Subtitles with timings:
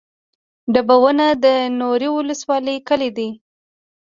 [0.73, 3.29] ډبونه د منورې ولسوالۍ کلی دی